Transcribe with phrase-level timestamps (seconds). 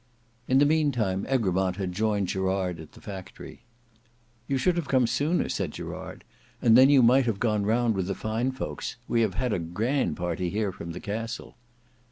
[0.47, 3.61] In the meantime Egremont had joined Gerard at the factory.
[4.47, 6.23] "You should have come sooner," said Gerard,
[6.59, 8.95] "and then you might have gone round with the fine folks.
[9.07, 11.55] We have had a grand party here from the castle."